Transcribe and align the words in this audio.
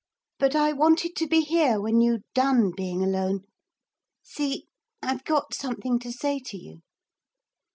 But 0.39 0.55
I 0.55 0.73
wanted 0.73 1.15
to 1.17 1.27
be 1.27 1.41
here 1.41 1.79
when 1.79 2.01
you'd 2.01 2.23
done 2.33 2.71
being 2.75 3.03
alone. 3.03 3.43
See? 4.23 4.65
I've 5.03 5.23
got 5.23 5.53
something 5.53 5.99
to 5.99 6.11
say 6.11 6.39
to 6.39 6.57
you.' 6.57 6.81